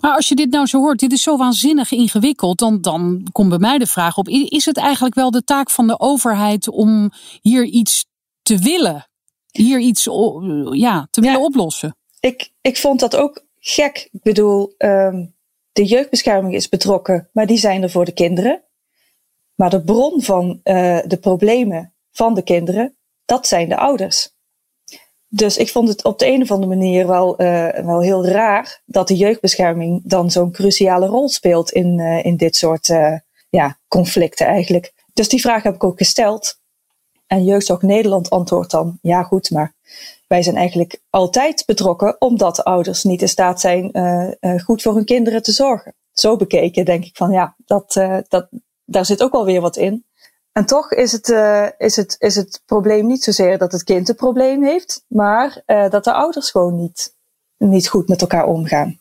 [0.00, 3.48] Maar als je dit nou zo hoort, dit is zo waanzinnig ingewikkeld, dan, dan komt
[3.48, 7.10] bij mij de vraag op: is het eigenlijk wel de taak van de overheid om
[7.42, 8.06] hier iets
[8.42, 9.08] te willen?
[9.50, 10.04] Hier iets
[10.70, 11.96] ja, te willen oplossen?
[12.20, 14.08] Ik, ik vond dat ook gek.
[14.12, 15.34] Ik bedoel, um,
[15.72, 18.64] de jeugdbescherming is betrokken, maar die zijn er voor de kinderen.
[19.54, 24.35] Maar de bron van uh, de problemen van de kinderen, dat zijn de ouders.
[25.36, 28.82] Dus ik vond het op de een of andere manier wel, uh, wel heel raar
[28.84, 33.14] dat de jeugdbescherming dan zo'n cruciale rol speelt in, uh, in dit soort uh,
[33.50, 34.92] ja, conflicten eigenlijk.
[35.12, 36.60] Dus die vraag heb ik ook gesteld.
[37.26, 39.74] En Jeugdzorg Nederland antwoordt dan, ja goed, maar
[40.26, 43.90] wij zijn eigenlijk altijd betrokken omdat de ouders niet in staat zijn
[44.64, 45.94] goed voor hun kinderen te zorgen.
[46.12, 47.92] Zo bekeken denk ik van ja, dat,
[48.28, 48.48] dat,
[48.84, 50.04] daar zit ook wel weer wat in.
[50.56, 54.08] En toch is het, uh, is, het, is het probleem niet zozeer dat het kind
[54.08, 57.14] een probleem heeft, maar uh, dat de ouders gewoon niet,
[57.56, 58.98] niet goed met elkaar omgaan.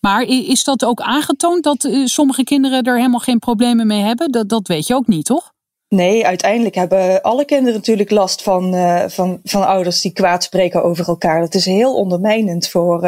[0.00, 4.32] Maar is dat ook aangetoond dat uh, sommige kinderen er helemaal geen problemen mee hebben?
[4.32, 5.52] Dat, dat weet je ook niet, toch?
[5.88, 8.74] Nee, uiteindelijk hebben alle kinderen natuurlijk last van,
[9.10, 11.40] van, van ouders die kwaad spreken over elkaar.
[11.40, 13.00] Dat is heel ondermijnend voor,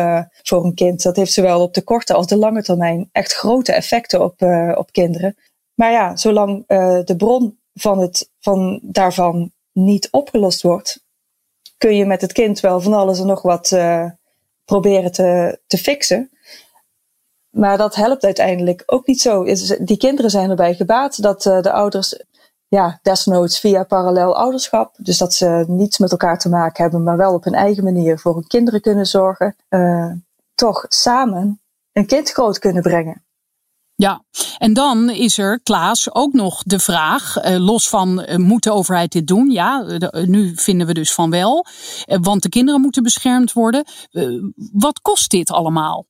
[0.42, 1.02] voor een kind.
[1.02, 4.42] Dat heeft zowel op de korte als de lange termijn echt grote effecten op,
[4.74, 5.36] op kinderen.
[5.80, 11.04] Maar ja, zolang uh, de bron van, het, van daarvan niet opgelost wordt,
[11.78, 14.10] kun je met het kind wel van alles en nog wat uh,
[14.64, 16.30] proberen te, te fixen.
[17.50, 19.44] Maar dat helpt uiteindelijk ook niet zo.
[19.84, 22.22] Die kinderen zijn erbij gebaat dat uh, de ouders,
[22.68, 27.16] ja, desnoods via parallel ouderschap, dus dat ze niets met elkaar te maken hebben, maar
[27.16, 29.56] wel op hun eigen manier voor hun kinderen kunnen zorgen,
[30.54, 31.60] toch samen
[31.92, 33.22] een kind groot kunnen brengen.
[34.00, 34.24] Ja,
[34.58, 38.72] en dan is er, Klaas, ook nog de vraag, eh, los van uh, moet de
[38.72, 39.50] overheid dit doen?
[39.50, 41.66] Ja, de, nu vinden we dus van wel,
[42.04, 43.84] eh, want de kinderen moeten beschermd worden.
[44.72, 46.06] wat kost dit allemaal?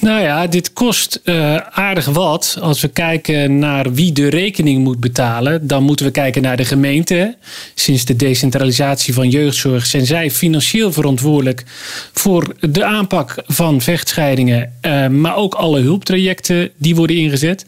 [0.00, 2.58] Nou ja, dit kost uh, aardig wat.
[2.60, 6.64] Als we kijken naar wie de rekening moet betalen, dan moeten we kijken naar de
[6.64, 7.36] gemeente.
[7.74, 11.64] Sinds de decentralisatie van jeugdzorg zijn zij financieel verantwoordelijk
[12.12, 17.66] voor de aanpak van vechtscheidingen, uh, maar ook alle hulptrajecten die worden ingezet.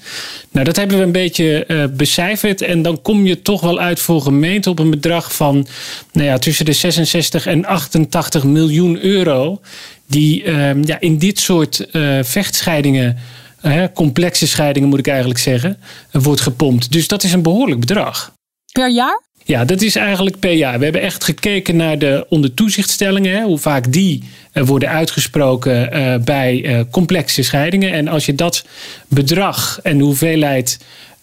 [0.50, 4.00] Nou, dat hebben we een beetje uh, becijferd en dan kom je toch wel uit
[4.00, 5.66] voor gemeente op een bedrag van
[6.12, 9.60] nou ja, tussen de 66 en 88 miljoen euro
[10.08, 13.16] die ehm, ja, in dit soort uh, vechtscheidingen,
[13.62, 15.78] uh, complexe scheidingen moet ik eigenlijk zeggen,
[16.12, 16.92] uh, wordt gepompt.
[16.92, 18.32] Dus dat is een behoorlijk bedrag.
[18.72, 19.22] Per jaar?
[19.44, 20.78] Ja, dat is eigenlijk per jaar.
[20.78, 25.90] We hebben echt gekeken naar de ondertoezichtstellingen, hè, hoe vaak die worden uitgesproken
[26.24, 27.92] bij complexe scheidingen.
[27.92, 28.64] En als je dat
[29.08, 30.78] bedrag en de hoeveelheid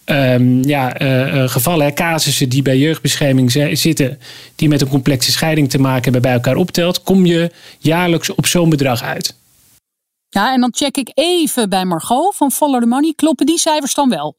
[0.05, 4.19] um, ja, uh, gevallen, casussen die bij jeugdbescherming zitten,
[4.55, 8.45] die met een complexe scheiding te maken hebben, bij elkaar optelt, kom je jaarlijks op
[8.45, 9.35] zo'n bedrag uit.
[10.29, 13.13] Ja, en dan check ik even bij Margot van Follow the Money.
[13.15, 14.37] Kloppen die cijfers dan wel?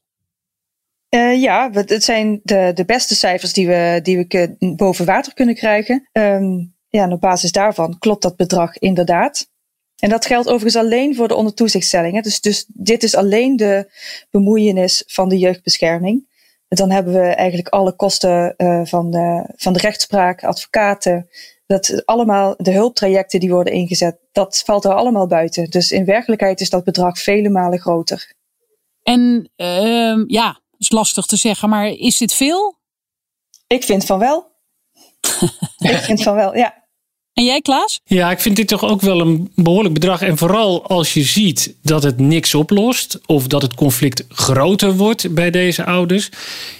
[1.15, 5.55] Uh, ja, het zijn de, de beste cijfers die we, die we boven water kunnen
[5.55, 6.09] krijgen.
[6.11, 9.49] Um, ja, en op basis daarvan klopt dat bedrag inderdaad.
[9.97, 12.23] En dat geldt overigens alleen voor de ondertoezichtstellingen.
[12.23, 13.91] Dus, dus dit is alleen de
[14.31, 16.25] bemoeienis van de jeugdbescherming.
[16.67, 21.29] En dan hebben we eigenlijk alle kosten uh, van, de, van de rechtspraak, advocaten,
[21.65, 25.69] dat allemaal de hulptrajecten die worden ingezet, dat valt er allemaal buiten.
[25.69, 28.33] Dus in werkelijkheid is dat bedrag vele malen groter.
[29.03, 32.77] En uh, ja, dat is lastig te zeggen, maar is dit veel?
[33.67, 34.51] Ik vind van wel.
[35.77, 36.86] ik vind van wel, ja.
[37.37, 37.99] En jij, Klaas?
[38.05, 40.21] Ja, ik vind dit toch ook wel een behoorlijk bedrag.
[40.21, 43.19] En vooral als je ziet dat het niks oplost.
[43.25, 46.29] of dat het conflict groter wordt bij deze ouders.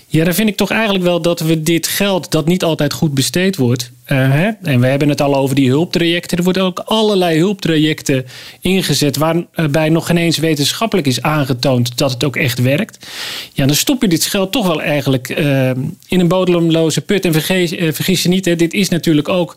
[0.10, 3.14] Ja, dan vind ik toch eigenlijk wel dat we dit geld dat niet altijd goed
[3.14, 3.92] besteed wordt.
[4.08, 4.50] Uh, hè?
[4.62, 6.38] En we hebben het al over die hulptrajecten.
[6.38, 8.26] Er worden ook allerlei hulptrajecten
[8.62, 9.18] ingezet.
[9.18, 13.08] waarbij nog geen eens wetenschappelijk is aangetoond dat het ook echt werkt.
[13.54, 15.70] Ja, dan stop je dit geld toch wel eigenlijk uh,
[16.08, 17.26] in een bodemloze put.
[17.26, 19.56] En vergeet, uh, vergis je niet, hè, dit is natuurlijk ook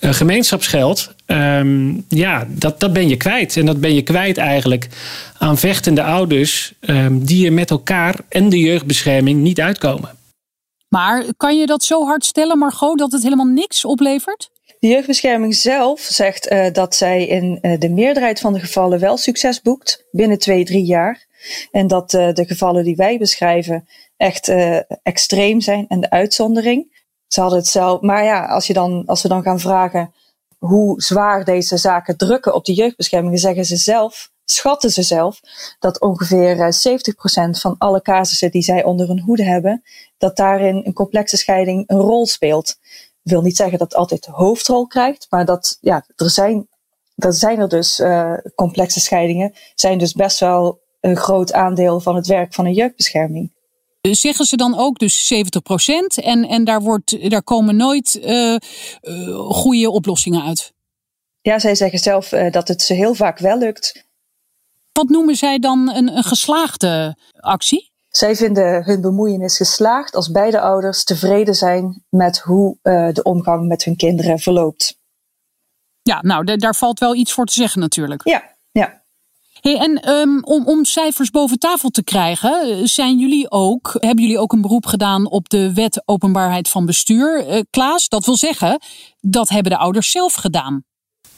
[0.00, 1.13] gemeenschapsgeld.
[1.26, 3.56] Um, ja, dat, dat ben je kwijt.
[3.56, 4.88] En dat ben je kwijt eigenlijk
[5.38, 10.10] aan vechtende ouders um, die er met elkaar en de jeugdbescherming niet uitkomen.
[10.88, 14.50] Maar kan je dat zo hard stellen, Margot, dat het helemaal niks oplevert?
[14.78, 19.16] De jeugdbescherming zelf zegt uh, dat zij in uh, de meerderheid van de gevallen wel
[19.16, 21.26] succes boekt binnen twee, drie jaar.
[21.70, 24.52] En dat de gevallen die wij beschrijven echt
[25.02, 27.02] extreem zijn en de uitzondering.
[27.26, 28.00] Ze hadden het zelf.
[28.00, 30.12] Maar ja, als, je dan, als we dan gaan vragen
[30.66, 35.40] hoe zwaar deze zaken drukken op de jeugdbescherming, zeggen ze zelf, schatten ze zelf,
[35.78, 39.82] dat ongeveer 70% van alle casussen die zij onder hun hoede hebben,
[40.18, 42.76] dat daarin een complexe scheiding een rol speelt
[43.22, 46.68] wil niet zeggen dat het altijd de hoofdrol krijgt, maar dat ja, er zijn,
[47.16, 52.14] er zijn er dus uh, complexe scheidingen, zijn dus best wel een groot aandeel van
[52.16, 53.53] het werk van een jeugdbescherming.
[54.10, 55.36] Zeggen ze dan ook dus 70%
[56.24, 58.56] en, en daar, wordt, daar komen nooit uh,
[59.02, 60.72] uh, goede oplossingen uit?
[61.40, 64.04] Ja, zij zeggen zelf dat het ze heel vaak wel lukt.
[64.92, 67.92] Wat noemen zij dan een, een geslaagde actie?
[68.08, 73.84] Zij vinden hun bemoeienis geslaagd als beide ouders tevreden zijn met hoe de omgang met
[73.84, 74.98] hun kinderen verloopt.
[76.02, 78.28] Ja, nou, daar valt wel iets voor te zeggen natuurlijk.
[78.28, 78.53] Ja.
[79.64, 84.38] Hey, en um, om, om cijfers boven tafel te krijgen, zijn jullie ook, hebben jullie
[84.38, 88.08] ook een beroep gedaan op de wet openbaarheid van bestuur, uh, Klaas?
[88.08, 88.80] Dat wil zeggen,
[89.20, 90.84] dat hebben de ouders zelf gedaan.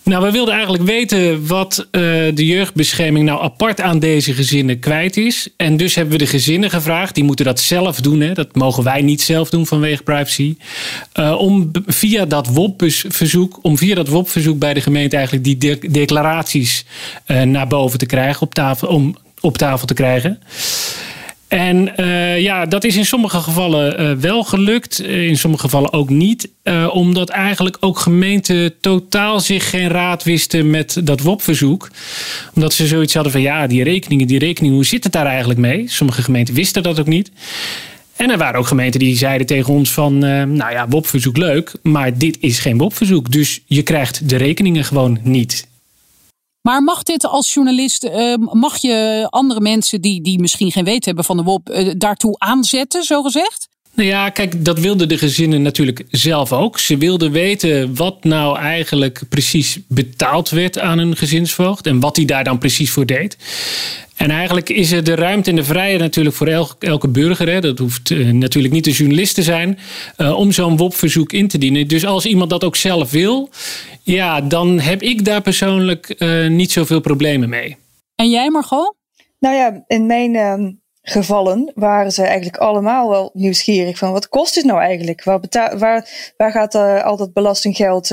[0.07, 2.03] Nou, we wilden eigenlijk weten wat uh,
[2.35, 5.49] de jeugdbescherming nou apart aan deze gezinnen kwijt is.
[5.57, 8.21] En dus hebben we de gezinnen gevraagd, die moeten dat zelf doen.
[8.21, 8.33] Hè?
[8.33, 10.57] Dat mogen wij niet zelf doen vanwege privacy.
[11.15, 15.79] Uh, om via dat WOP-verzoek, om via dat WOP-verzoek bij de gemeente eigenlijk die de
[15.91, 16.85] declaraties
[17.27, 20.39] uh, naar boven te krijgen, op tafel, om op tafel te krijgen.
[21.49, 25.93] En uh, ja, dat is in sommige gevallen uh, wel gelukt, uh, in sommige gevallen
[25.93, 26.49] ook niet.
[26.93, 31.91] omdat eigenlijk ook gemeenten totaal zich geen raad wisten met dat WOP-verzoek.
[32.55, 35.61] Omdat ze zoiets hadden van ja, die rekeningen, die rekeningen, hoe zit het daar eigenlijk
[35.61, 35.85] mee?
[35.89, 37.31] Sommige gemeenten wisten dat ook niet.
[38.17, 42.19] En er waren ook gemeenten die zeiden tegen ons van, nou ja, WOP-verzoek leuk, maar
[42.19, 43.33] dit is geen WOP-verzoek.
[43.33, 45.67] Dus je krijgt de rekeningen gewoon niet.
[46.67, 51.05] Maar mag dit als journalist, uh, mag je andere mensen die, die misschien geen weet
[51.05, 53.69] hebben van de WOP uh, daartoe aanzetten, zo gezegd?
[53.95, 56.79] Nou ja, kijk, dat wilden de gezinnen natuurlijk zelf ook.
[56.79, 62.25] Ze wilden weten wat nou eigenlijk precies betaald werd aan een gezinsvoogd en wat hij
[62.25, 63.37] daar dan precies voor deed.
[64.17, 67.49] En eigenlijk is er de ruimte en de vrijheid natuurlijk voor elke, elke burger.
[67.49, 69.79] Hè, dat hoeft uh, natuurlijk niet de journalist te zijn.
[70.19, 71.89] Uh, om zo'n WOP-verzoek in te dienen.
[71.89, 73.51] Dus als iemand dat ook zelf wil.
[74.03, 77.77] Ja, dan heb ik daar persoonlijk uh, niet zoveel problemen mee.
[78.15, 78.95] En jij Margot?
[79.39, 80.71] Nou ja, in mijn uh,
[81.03, 83.99] gevallen waren ze eigenlijk allemaal wel nieuwsgierig.
[83.99, 85.25] Van wat kost het nou eigenlijk?
[85.25, 85.41] Waar,
[85.79, 86.75] waar, waar gaat
[87.05, 88.09] al dat belastinggeld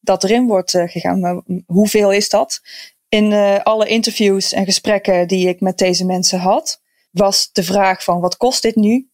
[0.00, 1.42] dat erin wordt gegaan?
[1.66, 2.60] hoeveel is dat?
[3.10, 8.04] In uh, alle interviews en gesprekken die ik met deze mensen had, was de vraag
[8.04, 9.10] van wat kost dit nu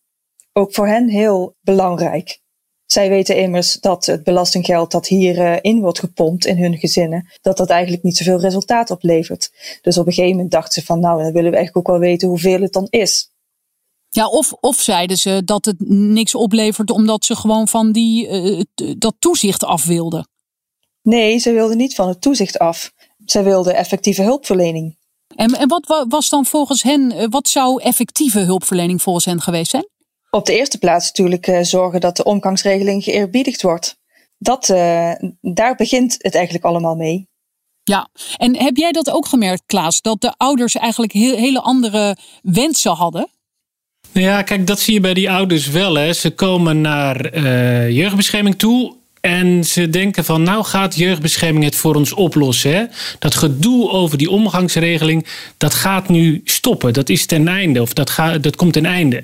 [0.53, 2.41] ook voor hen heel belangrijk.
[2.87, 7.57] Zij weten immers dat het belastinggeld dat hierin uh, wordt gepompt in hun gezinnen, dat
[7.57, 9.51] dat eigenlijk niet zoveel resultaat oplevert.
[9.81, 12.09] Dus op een gegeven moment dachten ze van nou, dan willen we eigenlijk ook wel
[12.09, 13.31] weten hoeveel het dan is.
[14.09, 18.63] Ja, of, of zeiden ze dat het niks oplevert omdat ze gewoon van die, uh,
[18.99, 20.29] dat toezicht af wilden?
[21.03, 22.93] Nee, ze wilden niet van het toezicht af.
[23.31, 24.97] Zij wilden effectieve hulpverlening.
[25.37, 29.71] En, en wat was dan volgens hen, eh, wat zou effectieve hulpverlening volgens hen geweest
[29.71, 29.89] zijn?
[30.31, 33.99] Op de eerste plaats natuurlijk uh, zorgen dat de omgangsregeling geëerbiedigd wordt.
[34.39, 37.29] Dat, uh, daar begint het eigenlijk allemaal mee.
[37.83, 42.17] Ja, en heb jij dat ook gemerkt, Klaas, dat de ouders eigenlijk heel, hele andere
[42.43, 43.29] wensen hadden?
[44.13, 45.95] Nou ja, kijk, dat zie je bij die ouders wel.
[45.95, 46.13] Hè.
[46.13, 51.95] Ze komen naar uh, jeugdbescherming toe en ze denken van nou gaat jeugdbescherming het voor
[51.95, 52.75] ons oplossen.
[52.75, 52.85] Hè?
[53.19, 56.93] Dat gedoe over die omgangsregeling, dat gaat nu stoppen.
[56.93, 59.23] Dat is ten einde of dat, gaat, dat komt ten einde.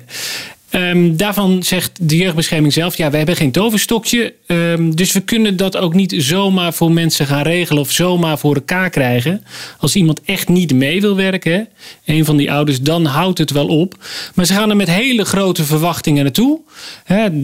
[0.75, 4.33] Um, daarvan zegt de jeugdbescherming zelf: ja, we hebben geen toverstokje.
[4.47, 8.55] Um, dus we kunnen dat ook niet zomaar voor mensen gaan regelen of zomaar voor
[8.55, 9.43] elkaar krijgen.
[9.79, 11.67] Als iemand echt niet mee wil werken,
[12.05, 13.95] een van die ouders, dan houdt het wel op.
[14.35, 16.59] Maar ze gaan er met hele grote verwachtingen naartoe.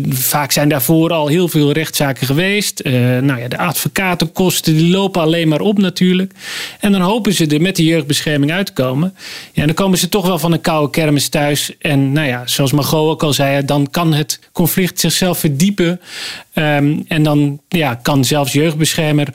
[0.10, 2.82] vaak zijn daarvoor al heel veel rechtszaken geweest.
[2.84, 6.34] Uh, nou ja, de advocatenkosten die lopen alleen maar op natuurlijk.
[6.80, 9.16] En dan hopen ze er met de jeugdbescherming uit te komen.
[9.54, 11.72] Ja, dan komen ze toch wel van een koude kermis thuis.
[11.80, 16.00] En nou ja, zoals Margot al zei, dan kan het conflict zichzelf verdiepen.
[16.54, 19.34] Um, en dan ja, kan zelfs jeugdbeschermer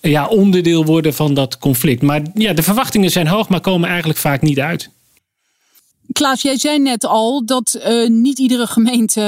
[0.00, 2.02] ja, onderdeel worden van dat conflict.
[2.02, 4.90] Maar ja, de verwachtingen zijn hoog, maar komen eigenlijk vaak niet uit.
[6.12, 9.20] Klaas, jij zei net al dat uh, niet iedere gemeente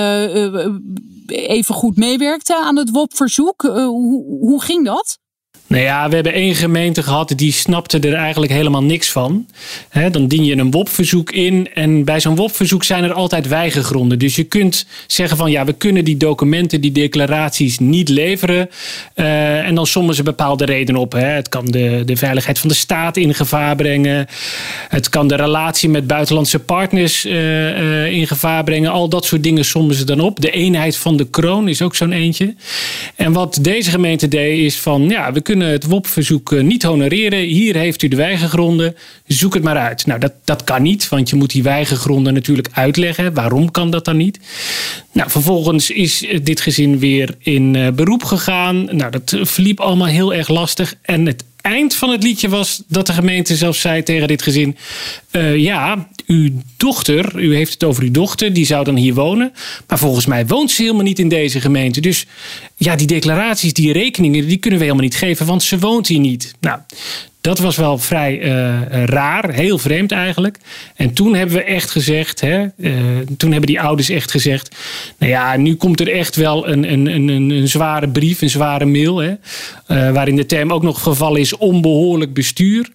[1.27, 3.63] uh, even goed meewerkte aan het WOP-verzoek.
[4.41, 5.19] Hoe ging dat?
[5.73, 9.47] Nou ja, we hebben één gemeente gehad die snapte er eigenlijk helemaal niks van.
[10.11, 14.19] dan dien je een WOP-verzoek in en bij zo'n WOP-verzoek zijn er altijd weigergronden.
[14.19, 18.71] Dus je kunt zeggen van ja, we kunnen die documenten, die declaraties niet leveren.
[19.15, 21.13] Uh, en dan sommen ze bepaalde redenen op.
[21.13, 24.27] Het kan de, de veiligheid van de staat in gevaar brengen.
[24.89, 28.91] Het kan de relatie met buitenlandse partners uh, uh, in gevaar brengen.
[28.91, 30.41] Al dat soort dingen sommen ze dan op.
[30.41, 32.55] De eenheid van de kroon is ook zo'n eentje.
[33.17, 37.39] En wat deze gemeente deed is van ja, we kunnen het WOP-verzoek eh, niet honoreren.
[37.39, 38.97] Hier heeft u de weigergronden.
[39.27, 40.07] Zoek het maar uit.
[40.07, 43.35] Nou, dat, dat kan niet, want je moet die weigergronden natuurlijk uitleggen.
[43.35, 44.39] Waarom kan dat dan niet?
[45.13, 48.85] Nou, vervolgens is dit gezin weer in beroep gegaan.
[48.85, 50.95] Nou, dat verliep allemaal heel erg lastig.
[51.03, 54.77] En het eind van het liedje was dat de gemeente zelfs zei tegen dit gezin:
[55.31, 59.53] uh, Ja, uw dochter, u heeft het over uw dochter, die zou dan hier wonen.
[59.87, 62.01] Maar volgens mij woont ze helemaal niet in deze gemeente.
[62.01, 62.27] Dus
[62.77, 66.21] ja, die declaraties, die rekeningen, die kunnen we helemaal niet geven, want ze woont hier
[66.21, 66.55] niet.
[66.61, 66.81] Nou,
[67.43, 70.59] dat was wel vrij uh, raar, heel vreemd eigenlijk.
[70.97, 72.93] En toen hebben we echt gezegd, hè, uh,
[73.37, 74.77] toen hebben die ouders echt gezegd,
[75.19, 78.85] nou ja, nu komt er echt wel een, een, een, een zware brief, een zware
[78.85, 79.33] mail, hè,
[80.13, 82.91] waarin de term ook nog gevallen is onbehoorlijk bestuur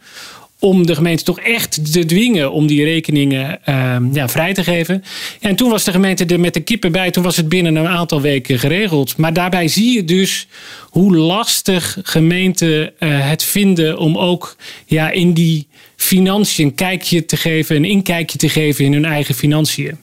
[0.60, 5.04] om de gemeente toch echt te dwingen om die rekeningen uh, ja, vrij te geven.
[5.40, 7.12] En toen was de gemeente er met de kippen bij.
[7.12, 9.18] Toen was het binnen een aantal weken geregeld.
[9.18, 10.48] Maar daarbij zie je dus
[10.90, 17.38] hoe lastig gemeenten uh, het vinden om ook ja, in die financiën een kijkje te
[17.38, 19.98] geven, een inkijkje te geven in hun eigen financiën.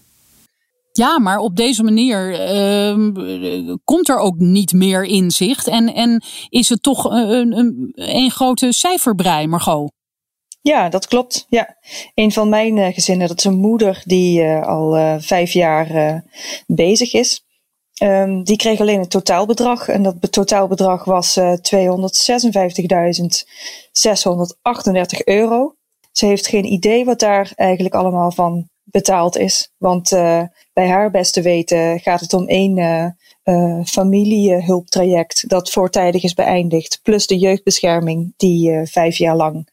[0.92, 5.68] Ja, maar op deze manier uh, komt er ook niet meer inzicht.
[5.68, 9.92] En, en is het toch een, een, een grote cijferbrei, Margot?
[10.64, 11.46] Ja, dat klopt.
[11.48, 11.76] Ja.
[12.14, 16.22] Een van mijn uh, gezinnen, dat is een moeder die uh, al uh, vijf jaar
[16.66, 17.44] bezig is.
[18.02, 21.44] Um, die kreeg alleen het totaalbedrag en dat totaalbedrag was 256.638
[25.24, 25.74] euro.
[26.12, 29.72] Ze heeft geen idee wat daar eigenlijk allemaal van betaald is.
[29.78, 30.10] Want
[30.72, 33.16] bij haar beste weten gaat het om één
[33.84, 37.00] familiehulptraject dat voortijdig is beëindigd.
[37.02, 39.72] Plus de jeugdbescherming die vijf jaar lang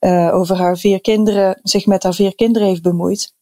[0.00, 3.34] uh, over haar vier kinderen, zich met haar vier kinderen heeft bemoeid.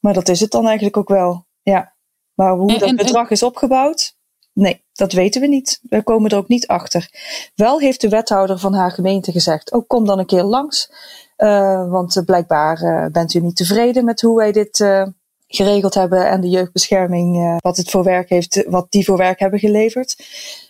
[0.00, 1.46] Maar dat is het dan eigenlijk ook wel.
[1.62, 1.96] Ja.
[2.34, 4.16] Maar hoe dat bedrag is opgebouwd,
[4.52, 5.80] nee, dat weten we niet.
[5.82, 7.10] We komen er ook niet achter.
[7.54, 10.90] Wel heeft de wethouder van haar gemeente gezegd: Oh, kom dan een keer langs.
[11.36, 14.78] Uh, want blijkbaar uh, bent u niet tevreden met hoe wij dit
[15.48, 19.58] geregeld hebben en de jeugdbescherming, wat het voor werk heeft, wat die voor werk hebben
[19.58, 20.16] geleverd.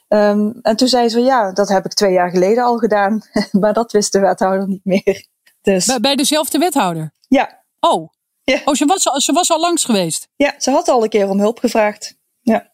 [0.08, 3.22] Um, en toen zei ze, ja, dat heb ik twee jaar geleden al gedaan.
[3.60, 5.26] maar dat wist de wethouder niet meer.
[5.62, 5.86] Dus.
[5.86, 7.12] Bij, bij dezelfde wethouder?
[7.28, 7.62] Ja.
[7.80, 8.08] Oh.
[8.44, 8.60] Ja.
[8.64, 10.28] Oh, ze was, ze was al langs geweest?
[10.36, 12.16] Ja, ze had al een keer om hulp gevraagd.
[12.40, 12.72] Ja.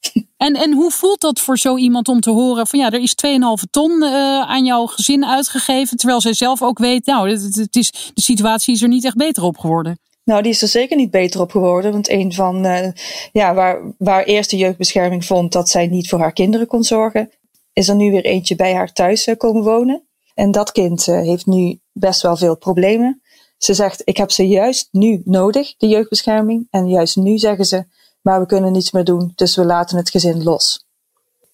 [0.36, 3.14] En, en hoe voelt dat voor zo iemand om te horen van ja, er is
[3.26, 4.08] 2,5 ton uh,
[4.40, 8.74] aan jouw gezin uitgegeven, terwijl zij zelf ook weet, nou, het, het is, de situatie
[8.74, 9.98] is er niet echt beter op geworden.
[10.24, 11.92] Nou, die is er zeker niet beter op geworden.
[11.92, 12.88] Want een van, uh,
[13.32, 17.30] ja, waar, waar eerst de jeugdbescherming vond dat zij niet voor haar kinderen kon zorgen,
[17.72, 20.06] is er nu weer eentje bij haar thuis uh, komen wonen.
[20.34, 23.22] En dat kind uh, heeft nu best wel veel problemen.
[23.58, 26.66] Ze zegt, ik heb ze juist nu nodig, de jeugdbescherming.
[26.70, 27.84] En juist nu zeggen ze,
[28.22, 30.86] maar we kunnen niets meer doen, dus we laten het gezin los.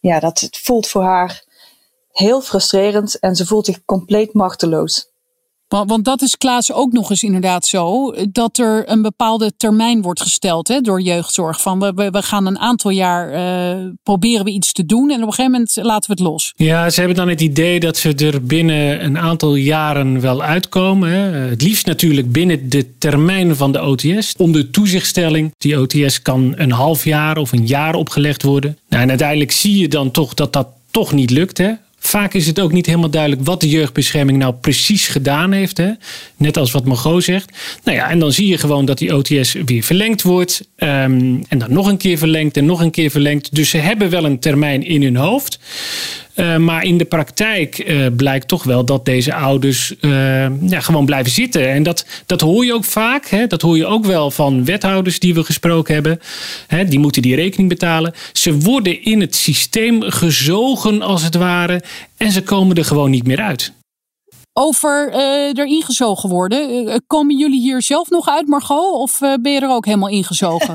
[0.01, 1.45] Ja, dat voelt voor haar
[2.13, 5.11] heel frustrerend en ze voelt zich compleet machteloos.
[5.71, 10.03] Want, want dat is Klaas ook nog eens inderdaad zo, dat er een bepaalde termijn
[10.03, 11.61] wordt gesteld hè, door jeugdzorg.
[11.61, 15.27] Van we, we gaan een aantal jaar uh, proberen we iets te doen en op
[15.27, 16.53] een gegeven moment laten we het los.
[16.57, 21.11] Ja, ze hebben dan het idee dat ze er binnen een aantal jaren wel uitkomen.
[21.11, 21.39] Hè.
[21.39, 24.35] Het liefst natuurlijk binnen de termijn van de OTS.
[24.37, 25.55] Onder toezichtstelling.
[25.59, 28.79] Die OTS kan een half jaar of een jaar opgelegd worden.
[28.89, 31.59] Nou, en uiteindelijk zie je dan toch dat dat toch niet lukt.
[31.59, 31.73] Hè?
[32.03, 35.77] Vaak is het ook niet helemaal duidelijk wat de jeugdbescherming nou precies gedaan heeft.
[35.77, 35.91] Hè?
[36.37, 37.51] Net als wat Margot zegt.
[37.85, 40.69] Nou ja, en dan zie je gewoon dat die OTS weer verlengd wordt.
[40.77, 43.55] Um, en dan nog een keer verlengd en nog een keer verlengd.
[43.55, 45.59] Dus ze hebben wel een termijn in hun hoofd.
[46.35, 50.11] Uh, maar in de praktijk uh, blijkt toch wel dat deze ouders uh,
[50.69, 51.69] ja, gewoon blijven zitten.
[51.69, 53.27] En dat, dat hoor je ook vaak.
[53.27, 53.47] Hè?
[53.47, 56.21] Dat hoor je ook wel van wethouders die we gesproken hebben.
[56.67, 56.85] Hè?
[56.85, 58.15] Die moeten die rekening betalen.
[58.33, 61.83] Ze worden in het systeem gezogen als het ware.
[62.17, 63.73] En ze komen er gewoon niet meer uit
[64.61, 66.89] over uh, erin gezogen worden.
[66.89, 68.93] Uh, komen jullie hier zelf nog uit, Margot?
[68.93, 70.75] Of uh, ben je er ook helemaal ingezogen?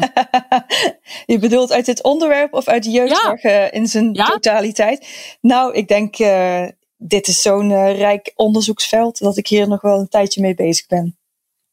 [1.26, 3.72] je bedoelt uit dit onderwerp of uit de jeugdzorg ja.
[3.72, 4.26] in zijn ja?
[4.26, 5.08] totaliteit?
[5.42, 6.18] Nou, ik denk,
[6.98, 11.18] dit is zo'n rijk onderzoeksveld dat ik hier nog wel een tijdje mee bezig ben.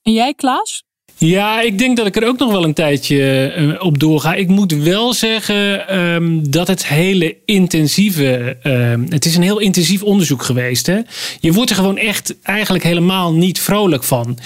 [0.02, 0.84] En jij, Klaas?
[1.24, 4.34] Ja, ik denk dat ik er ook nog wel een tijdje eh, op doorga.
[4.34, 8.56] Ik moet wel zeggen ehm, dat het hele intensieve.
[8.62, 10.86] Um, het is een heel intensief onderzoek geweest.
[10.86, 11.00] Hè?
[11.40, 14.38] Je wordt er gewoon echt eigenlijk helemaal niet vrolijk van.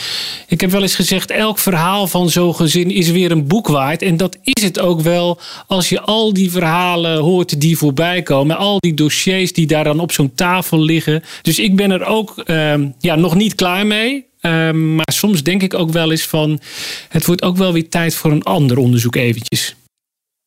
[0.48, 4.02] Ik heb wel eens gezegd: elk verhaal van zo'n gezin is weer een boek waard.
[4.02, 8.56] En dat is het ook wel als je al die verhalen hoort die voorbij komen.
[8.56, 11.22] Al die dossiers die daar dan op zo'n tafel liggen.
[11.42, 14.26] Dus ik ben er ook um, ja, nog niet klaar mee.
[14.46, 16.60] Um, maar soms denk ik ook wel eens van...
[17.08, 19.76] het wordt ook wel weer tijd voor een ander onderzoek eventjes.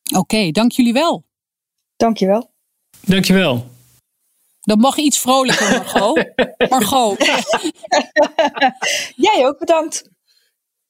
[0.10, 1.24] Oké, okay, dank jullie wel.
[1.96, 2.52] Dank je wel.
[3.06, 3.70] Dank je wel.
[4.60, 6.26] Dat mag iets vrolijker, Margot.
[6.70, 7.18] Margot.
[9.28, 10.10] Jij ook bedankt.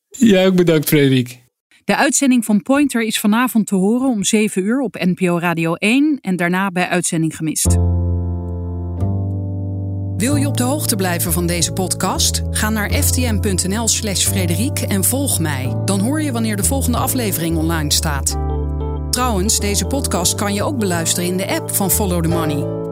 [0.09, 1.39] Jij ook bedankt, Frederik.
[1.85, 6.17] De uitzending van Pointer is vanavond te horen om 7 uur op NPO Radio 1
[6.21, 7.77] en daarna bij uitzending gemist.
[10.19, 12.41] Wil je op de hoogte blijven van deze podcast?
[12.51, 15.75] Ga naar ftm.nl/slash Frederiek en volg mij.
[15.85, 18.37] Dan hoor je wanneer de volgende aflevering online staat.
[19.09, 22.88] Trouwens, deze podcast kan je ook beluisteren in de app van Follow the Money.